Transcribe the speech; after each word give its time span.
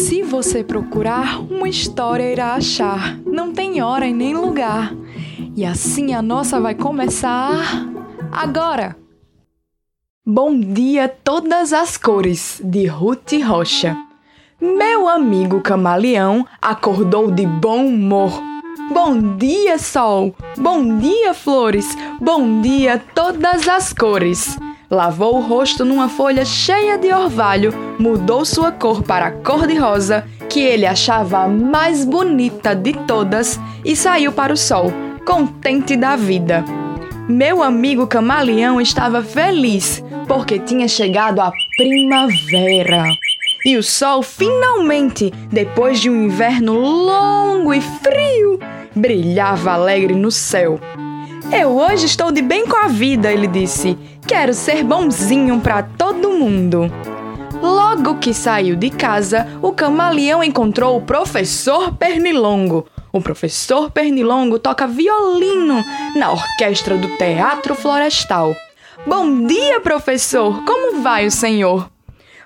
Se 0.00 0.22
você 0.22 0.64
procurar, 0.64 1.38
uma 1.42 1.68
história 1.68 2.32
irá 2.32 2.54
achar. 2.54 3.18
Não 3.18 3.52
tem 3.52 3.82
hora 3.82 4.06
e 4.06 4.14
nem 4.14 4.34
lugar. 4.34 4.94
E 5.54 5.62
assim 5.62 6.14
a 6.14 6.22
nossa 6.22 6.58
vai 6.58 6.74
começar 6.74 7.86
agora. 8.32 8.96
Bom 10.24 10.58
dia, 10.58 11.06
todas 11.06 11.74
as 11.74 11.98
cores, 11.98 12.62
de 12.64 12.86
Ruth 12.86 13.34
Rocha. 13.44 13.94
Meu 14.58 15.06
amigo 15.06 15.60
camaleão 15.60 16.46
acordou 16.62 17.30
de 17.30 17.46
bom 17.46 17.84
humor. 17.84 18.32
Bom 18.92 19.36
dia, 19.36 19.78
sol! 19.78 20.34
Bom 20.58 20.98
dia, 20.98 21.32
flores! 21.32 21.96
Bom 22.20 22.60
dia, 22.60 23.00
todas 23.14 23.68
as 23.68 23.92
cores! 23.92 24.58
Lavou 24.90 25.36
o 25.36 25.40
rosto 25.40 25.84
numa 25.84 26.08
folha 26.08 26.44
cheia 26.44 26.98
de 26.98 27.12
orvalho, 27.12 27.72
mudou 28.00 28.44
sua 28.44 28.72
cor 28.72 29.04
para 29.04 29.26
a 29.26 29.30
cor 29.30 29.68
de 29.68 29.76
rosa, 29.76 30.26
que 30.48 30.58
ele 30.58 30.84
achava 30.84 31.44
a 31.44 31.48
mais 31.48 32.04
bonita 32.04 32.74
de 32.74 32.92
todas, 33.06 33.60
e 33.84 33.94
saiu 33.94 34.32
para 34.32 34.52
o 34.52 34.56
sol, 34.56 34.92
contente 35.24 35.94
da 35.96 36.16
vida. 36.16 36.64
Meu 37.28 37.62
amigo 37.62 38.08
camaleão 38.08 38.80
estava 38.80 39.22
feliz, 39.22 40.02
porque 40.26 40.58
tinha 40.58 40.88
chegado 40.88 41.40
a 41.40 41.52
primavera. 41.76 43.04
E 43.64 43.76
o 43.76 43.84
sol 43.84 44.22
finalmente, 44.22 45.30
depois 45.52 46.00
de 46.00 46.10
um 46.10 46.24
inverno 46.24 46.74
longo 46.74 47.72
e 47.72 47.80
frio, 47.80 48.58
brilhava 49.00 49.72
alegre 49.72 50.14
no 50.14 50.30
céu. 50.30 50.78
Eu 51.50 51.70
hoje 51.70 52.06
estou 52.06 52.30
de 52.30 52.42
bem 52.42 52.66
com 52.66 52.76
a 52.76 52.86
vida, 52.86 53.32
ele 53.32 53.46
disse. 53.46 53.98
Quero 54.26 54.52
ser 54.52 54.84
bonzinho 54.84 55.58
para 55.60 55.82
todo 55.82 56.30
mundo. 56.30 56.92
Logo 57.60 58.18
que 58.18 58.32
saiu 58.32 58.76
de 58.76 58.90
casa, 58.90 59.48
o 59.60 59.72
camaleão 59.72 60.44
encontrou 60.44 60.96
o 60.96 61.02
professor 61.02 61.92
Pernilongo. 61.96 62.86
O 63.12 63.20
professor 63.20 63.90
Pernilongo 63.90 64.58
toca 64.58 64.86
violino 64.86 65.84
na 66.14 66.30
orquestra 66.30 66.96
do 66.96 67.08
Teatro 67.16 67.74
Florestal. 67.74 68.54
Bom 69.06 69.46
dia, 69.46 69.80
professor! 69.80 70.62
Como 70.64 71.02
vai 71.02 71.26
o 71.26 71.30
senhor? 71.30 71.90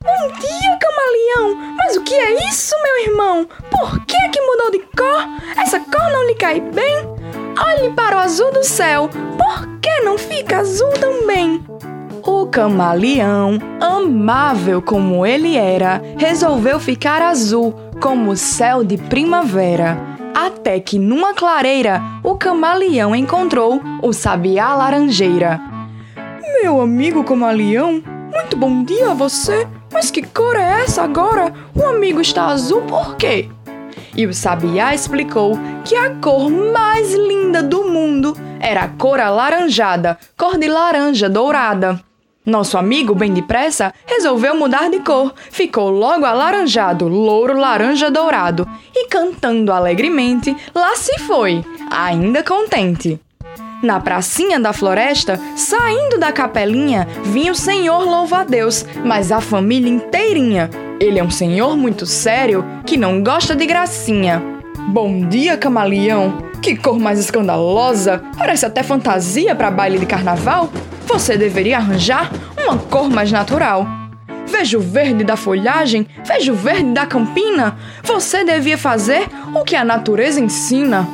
Bom 0.00 0.28
dia, 0.38 0.78
camaleão! 0.80 1.74
Mas 1.76 1.96
o 1.96 2.02
que 2.02 2.14
é 2.14 2.48
isso, 2.48 2.72
meu 2.82 3.10
irmão? 3.10 3.48
Por 3.68 3.98
que 4.06 4.28
que 4.28 4.40
mudou 4.40 4.70
de 4.70 4.78
cor? 4.96 5.28
Essa 5.60 5.80
cor 5.80 6.12
não 6.12 6.24
lhe 6.24 6.36
cai 6.36 6.60
bem? 6.60 7.04
Olhe 7.58 7.90
para 7.94 8.16
o 8.16 8.20
azul 8.20 8.52
do 8.52 8.62
céu. 8.62 9.08
Por 9.08 9.66
que 9.80 10.00
não 10.02 10.16
fica 10.16 10.58
azul 10.58 10.90
também? 10.90 11.64
O 12.22 12.46
camaleão, 12.46 13.58
amável 13.80 14.80
como 14.80 15.26
ele 15.26 15.56
era, 15.56 16.00
resolveu 16.16 16.78
ficar 16.78 17.20
azul 17.20 17.74
como 18.00 18.30
o 18.30 18.36
céu 18.36 18.84
de 18.84 18.96
primavera. 18.96 19.98
Até 20.32 20.78
que 20.78 20.96
numa 20.96 21.34
clareira, 21.34 22.00
o 22.22 22.36
camaleão 22.36 23.16
encontrou 23.16 23.80
o 24.00 24.12
sabiá 24.12 24.76
laranjeira. 24.76 25.60
Meu 26.62 26.80
amigo 26.80 27.24
camaleão, 27.24 28.00
muito 28.32 28.56
bom 28.56 28.84
dia 28.84 29.10
a 29.10 29.14
você. 29.14 29.66
Mas 29.92 30.10
que 30.10 30.22
cor 30.22 30.56
é 30.56 30.82
essa 30.82 31.02
agora? 31.02 31.52
O 31.74 31.84
amigo 31.84 32.20
está 32.20 32.46
azul 32.46 32.82
por 32.82 33.16
quê? 33.16 33.48
E 34.16 34.26
o 34.26 34.34
sabiá 34.34 34.94
explicou 34.94 35.58
que 35.84 35.94
a 35.94 36.14
cor 36.16 36.50
mais 36.50 37.14
linda 37.14 37.62
do 37.62 37.84
mundo 37.84 38.36
era 38.60 38.82
a 38.82 38.88
cor 38.88 39.20
alaranjada, 39.20 40.18
cor 40.36 40.58
de 40.58 40.68
laranja 40.68 41.28
dourada. 41.28 42.00
Nosso 42.44 42.78
amigo, 42.78 43.14
bem 43.14 43.32
depressa, 43.32 43.92
resolveu 44.06 44.56
mudar 44.56 44.88
de 44.88 45.00
cor. 45.00 45.34
Ficou 45.50 45.90
logo 45.90 46.24
alaranjado, 46.24 47.06
louro, 47.06 47.58
laranja, 47.58 48.10
dourado. 48.10 48.66
E 48.94 49.06
cantando 49.08 49.70
alegremente, 49.70 50.56
lá 50.74 50.96
se 50.96 51.18
foi, 51.20 51.62
ainda 51.90 52.42
contente. 52.42 53.20
Na 53.80 54.00
pracinha 54.00 54.58
da 54.58 54.72
floresta, 54.72 55.40
saindo 55.54 56.18
da 56.18 56.32
capelinha, 56.32 57.06
vinha 57.24 57.52
o 57.52 57.54
senhor 57.54 58.04
louva-a-Deus, 58.04 58.84
mas 59.04 59.30
a 59.30 59.40
família 59.40 59.88
inteirinha. 59.88 60.68
Ele 60.98 61.20
é 61.20 61.22
um 61.22 61.30
senhor 61.30 61.76
muito 61.76 62.04
sério 62.04 62.64
que 62.84 62.96
não 62.96 63.22
gosta 63.22 63.54
de 63.54 63.64
gracinha. 63.66 64.42
Bom 64.88 65.28
dia, 65.28 65.56
camaleão! 65.56 66.42
Que 66.60 66.76
cor 66.76 66.98
mais 66.98 67.20
escandalosa! 67.20 68.20
Parece 68.36 68.66
até 68.66 68.82
fantasia 68.82 69.54
para 69.54 69.70
baile 69.70 70.00
de 70.00 70.06
carnaval. 70.06 70.70
Você 71.06 71.36
deveria 71.36 71.76
arranjar 71.76 72.32
uma 72.60 72.76
cor 72.78 73.08
mais 73.08 73.30
natural. 73.30 73.86
Veja 74.44 74.76
o 74.76 74.80
verde 74.80 75.22
da 75.22 75.36
folhagem, 75.36 76.04
veja 76.24 76.52
o 76.52 76.56
verde 76.56 76.92
da 76.92 77.06
campina. 77.06 77.76
Você 78.02 78.42
devia 78.42 78.76
fazer 78.76 79.28
o 79.54 79.62
que 79.62 79.76
a 79.76 79.84
natureza 79.84 80.40
ensina. 80.40 81.06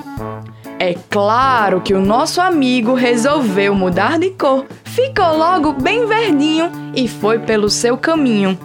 É 0.85 0.95
claro 1.09 1.81
que 1.81 1.95
o 1.95 2.01
nosso 2.01 2.43
amigo 2.43 2.93
resolveu 2.93 3.75
mudar 3.75 4.19
de 4.19 4.29
cor, 4.33 4.67
ficou 4.85 5.35
logo 5.35 5.73
bem 5.73 6.05
verdinho 6.05 6.71
e 6.95 7.09
foi 7.09 7.39
pelo 7.39 7.71
seu 7.71 7.97
caminho. 7.97 8.59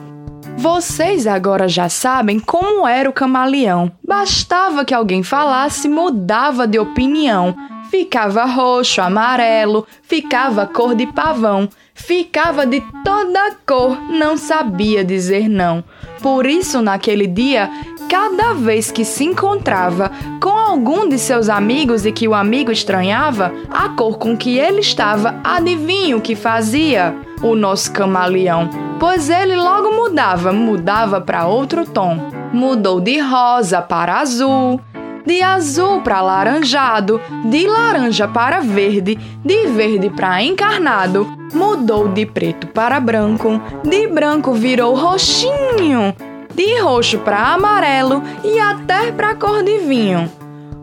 Vocês 0.58 1.26
agora 1.26 1.70
já 1.70 1.88
sabem 1.88 2.38
como 2.38 2.86
era 2.86 3.10
o 3.10 3.14
camaleão. 3.14 3.90
Bastava 4.06 4.84
que 4.84 4.94
alguém 4.94 5.24
falasse, 5.24 5.88
mudava 5.88 6.68
de 6.68 6.78
opinião. 6.78 7.56
Ficava 7.90 8.44
roxo, 8.44 9.02
amarelo, 9.02 9.88
ficava 10.04 10.68
cor 10.68 10.96
de 10.96 11.08
pavão, 11.08 11.70
ficava 11.94 12.66
de 12.66 12.84
toda 13.06 13.56
cor, 13.66 13.98
não 14.12 14.36
sabia 14.36 15.06
dizer 15.06 15.48
não. 15.48 15.82
Por 16.22 16.46
isso, 16.46 16.82
naquele 16.82 17.28
dia, 17.28 17.72
cada 18.10 18.54
vez 18.54 18.92
que 18.92 19.06
se 19.06 19.24
encontrava 19.24 20.12
com 20.42 20.59
algum 20.70 21.10
de 21.10 21.18
seus 21.18 21.50
amigos 21.50 22.06
e 22.06 22.12
que 22.12 22.28
o 22.28 22.36
amigo 22.36 22.72
estranhava, 22.72 23.52
a 23.70 23.90
cor 23.90 24.18
com 24.18 24.38
que 24.38 24.58
ele 24.58 24.82
estava, 24.82 25.36
adivinha 25.44 26.16
o 26.16 26.22
que 26.22 26.36
fazia? 26.36 27.16
O 27.42 27.56
nosso 27.56 27.92
camaleão. 27.92 28.70
Pois 29.00 29.30
ele 29.30 29.56
logo 29.56 29.92
mudava, 29.92 30.54
mudava 30.54 31.20
para 31.20 31.48
outro 31.48 31.86
tom. 31.86 32.30
Mudou 32.54 33.00
de 33.00 33.20
rosa 33.20 33.82
para 33.82 34.20
azul, 34.20 34.80
de 35.26 35.42
azul 35.42 36.02
para 36.02 36.22
laranjado, 36.22 37.20
de 37.46 37.68
laranja 37.68 38.28
para 38.28 38.60
verde, 38.60 39.18
de 39.44 39.68
verde 39.68 40.10
para 40.10 40.44
encarnado, 40.44 41.26
mudou 41.54 42.10
de 42.10 42.26
preto 42.26 42.68
para 42.68 43.00
branco, 43.00 43.62
de 43.84 44.08
branco 44.08 44.54
virou 44.54 44.96
roxinho, 44.96 46.14
de 46.54 46.80
roxo 46.80 47.20
para 47.20 47.54
amarelo 47.54 48.22
e 48.44 48.60
até 48.60 49.12
para 49.12 49.36
cor 49.36 49.64
de 49.64 49.78
vinho. 49.80 50.39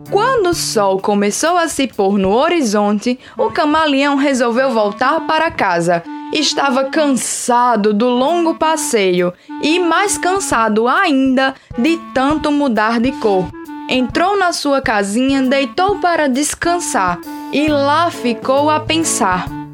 Quando 0.09 0.49
o 0.49 0.53
sol 0.53 0.99
começou 0.99 1.57
a 1.57 1.67
se 1.67 1.87
pôr 1.87 2.17
no 2.17 2.31
horizonte, 2.31 3.19
o 3.37 3.49
camaleão 3.49 4.15
resolveu 4.15 4.71
voltar 4.71 5.27
para 5.27 5.51
casa. 5.51 6.03
Estava 6.33 6.85
cansado 6.85 7.93
do 7.93 8.07
longo 8.07 8.55
passeio 8.55 9.33
e 9.61 9.79
mais 9.79 10.17
cansado 10.17 10.87
ainda 10.87 11.55
de 11.77 11.97
tanto 12.13 12.51
mudar 12.51 12.99
de 12.99 13.11
cor. 13.13 13.47
Entrou 13.89 14.37
na 14.37 14.51
sua 14.51 14.81
casinha, 14.81 15.41
deitou 15.41 15.99
para 15.99 16.27
descansar 16.27 17.19
e 17.51 17.67
lá 17.67 18.11
ficou 18.11 18.69
a 18.69 18.79
pensar. 18.79 19.66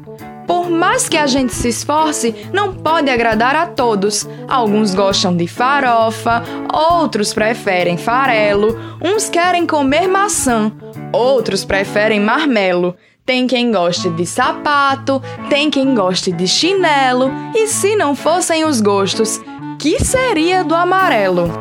Por 0.64 0.70
mais 0.70 1.10
que 1.10 1.18
a 1.18 1.26
gente 1.26 1.52
se 1.52 1.68
esforce, 1.68 2.34
não 2.50 2.72
pode 2.72 3.10
agradar 3.10 3.54
a 3.54 3.66
todos. 3.66 4.26
Alguns 4.48 4.94
gostam 4.94 5.36
de 5.36 5.46
farofa, 5.46 6.42
outros 6.72 7.34
preferem 7.34 7.98
farelo, 7.98 8.74
uns 9.02 9.28
querem 9.28 9.66
comer 9.66 10.08
maçã, 10.08 10.72
outros 11.12 11.66
preferem 11.66 12.18
marmelo. 12.18 12.96
Tem 13.26 13.46
quem 13.46 13.70
goste 13.70 14.08
de 14.08 14.24
sapato, 14.24 15.22
tem 15.50 15.70
quem 15.70 15.94
goste 15.94 16.32
de 16.32 16.48
chinelo, 16.48 17.30
e 17.54 17.66
se 17.66 17.94
não 17.94 18.16
fossem 18.16 18.64
os 18.64 18.80
gostos, 18.80 19.42
que 19.78 20.02
seria 20.02 20.64
do 20.64 20.74
amarelo? 20.74 21.52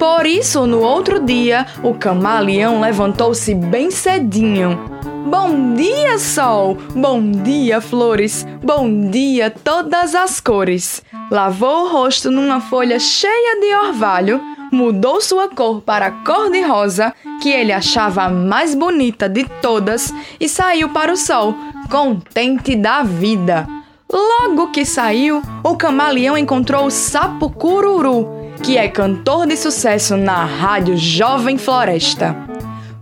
Por 0.00 0.26
isso, 0.26 0.66
no 0.66 0.80
outro 0.80 1.24
dia, 1.24 1.64
o 1.80 1.94
camaleão 1.94 2.80
levantou-se 2.80 3.54
bem 3.54 3.88
cedinho 3.88 4.98
Bom 5.30 5.74
dia, 5.74 6.18
sol! 6.18 6.78
Bom 6.96 7.30
dia, 7.30 7.82
flores! 7.82 8.46
Bom 8.64 9.10
dia, 9.10 9.50
todas 9.50 10.14
as 10.14 10.40
cores! 10.40 11.02
Lavou 11.30 11.84
o 11.84 11.92
rosto 11.92 12.30
numa 12.30 12.62
folha 12.62 12.98
cheia 12.98 13.60
de 13.60 13.88
orvalho, 13.88 14.40
mudou 14.72 15.20
sua 15.20 15.46
cor 15.46 15.82
para 15.82 16.10
cor 16.10 16.50
de 16.50 16.62
rosa, 16.62 17.12
que 17.42 17.50
ele 17.50 17.74
achava 17.74 18.22
a 18.22 18.30
mais 18.30 18.74
bonita 18.74 19.28
de 19.28 19.44
todas, 19.60 20.14
e 20.40 20.48
saiu 20.48 20.88
para 20.88 21.12
o 21.12 21.16
sol, 21.16 21.54
contente 21.90 22.74
da 22.74 23.02
vida. 23.02 23.68
Logo 24.10 24.68
que 24.68 24.86
saiu, 24.86 25.42
o 25.62 25.76
camaleão 25.76 26.38
encontrou 26.38 26.86
o 26.86 26.90
sapo 26.90 27.50
cururu, 27.50 28.26
que 28.62 28.78
é 28.78 28.88
cantor 28.88 29.46
de 29.46 29.58
sucesso 29.58 30.16
na 30.16 30.46
rádio 30.46 30.96
Jovem 30.96 31.58
Floresta. 31.58 32.47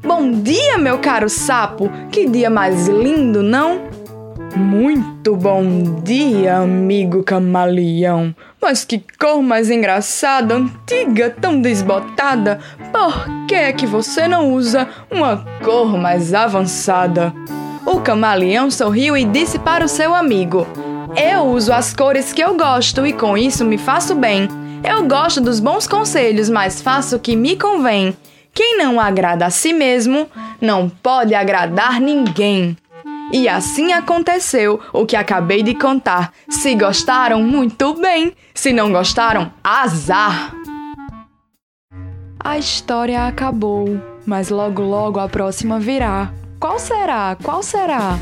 Bom 0.07 0.31
dia, 0.31 0.79
meu 0.79 0.99
caro 1.01 1.29
sapo! 1.29 1.91
Que 2.13 2.29
dia 2.29 2.49
mais 2.49 2.87
lindo, 2.87 3.43
não? 3.43 3.81
Muito 4.55 5.35
bom 5.35 5.65
dia, 6.05 6.59
amigo 6.59 7.25
camaleão. 7.25 8.33
Mas 8.63 8.85
que 8.85 9.03
cor 9.19 9.43
mais 9.43 9.69
engraçada, 9.69 10.55
antiga, 10.55 11.31
tão 11.31 11.61
desbotada. 11.61 12.61
Por 12.93 13.47
que 13.49 13.57
é 13.57 13.73
que 13.73 13.85
você 13.85 14.29
não 14.29 14.53
usa 14.53 14.89
uma 15.11 15.45
cor 15.65 15.99
mais 15.99 16.33
avançada? 16.33 17.35
O 17.85 18.01
camaleão 18.01 18.71
sorriu 18.71 19.17
e 19.17 19.25
disse 19.25 19.59
para 19.59 19.85
o 19.85 19.89
seu 19.89 20.15
amigo: 20.15 20.69
Eu 21.17 21.47
uso 21.47 21.73
as 21.73 21.93
cores 21.93 22.33
que 22.33 22.43
eu 22.43 22.57
gosto 22.57 23.05
e 23.05 23.13
com 23.13 23.37
isso 23.37 23.65
me 23.65 23.77
faço 23.77 24.15
bem. 24.15 24.49
Eu 24.85 25.03
gosto 25.09 25.41
dos 25.41 25.59
bons 25.59 25.89
conselhos, 25.89 26.49
mas 26.49 26.81
faço 26.81 27.17
o 27.17 27.19
que 27.19 27.35
me 27.35 27.57
convém. 27.57 28.17
Quem 28.57 28.79
não 28.79 28.99
agrada 28.99 29.45
a 29.45 29.51
si 29.51 29.75
mesmo, 29.75 30.27
não 30.59 30.89
pode 30.89 31.35
agradar 31.35 32.01
ninguém. 32.01 32.75
E 33.31 33.47
assim 33.47 33.93
aconteceu 33.93 34.81
o 34.95 35.05
que 35.05 35.15
acabei 35.15 35.63
de 35.63 35.75
contar. 35.75 36.33
Se 36.49 36.75
gostaram, 36.75 37.43
muito 37.43 37.93
bem. 38.01 38.33
Se 38.55 38.73
não 38.73 38.91
gostaram, 38.91 39.53
azar. 39.63 40.55
A 42.43 42.57
história 42.57 43.27
acabou, 43.27 44.01
mas 44.25 44.49
logo 44.49 44.81
logo 44.81 45.21
a 45.21 45.29
próxima 45.29 45.79
virá. 45.79 46.33
Qual 46.59 46.79
será? 46.79 47.37
Qual 47.43 47.63
será? 47.63 48.19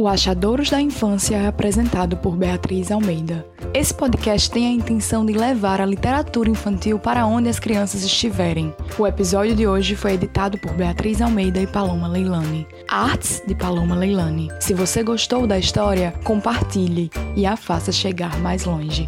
O 0.00 0.08
Achadouros 0.08 0.70
da 0.70 0.80
Infância 0.80 1.36
é 1.36 1.46
apresentado 1.46 2.16
por 2.16 2.34
Beatriz 2.34 2.90
Almeida. 2.90 3.46
Esse 3.74 3.92
podcast 3.92 4.50
tem 4.50 4.66
a 4.66 4.70
intenção 4.70 5.26
de 5.26 5.34
levar 5.34 5.78
a 5.78 5.84
literatura 5.84 6.48
infantil 6.48 6.98
para 6.98 7.26
onde 7.26 7.50
as 7.50 7.58
crianças 7.58 8.02
estiverem. 8.02 8.74
O 8.98 9.06
episódio 9.06 9.54
de 9.54 9.66
hoje 9.66 9.94
foi 9.94 10.14
editado 10.14 10.56
por 10.56 10.72
Beatriz 10.72 11.20
Almeida 11.20 11.60
e 11.60 11.66
Paloma 11.66 12.08
Leilani. 12.08 12.66
Artes 12.88 13.42
de 13.46 13.54
Paloma 13.54 13.94
Leilani. 13.94 14.48
Se 14.58 14.72
você 14.72 15.02
gostou 15.02 15.46
da 15.46 15.58
história, 15.58 16.14
compartilhe 16.24 17.10
e 17.36 17.44
a 17.44 17.54
faça 17.54 17.92
chegar 17.92 18.40
mais 18.40 18.64
longe. 18.64 19.06